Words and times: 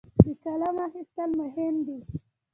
د 0.23 0.25
قلم 0.43 0.75
اخیستل 0.87 1.29
مهم 1.41 1.75
دي. 1.85 1.99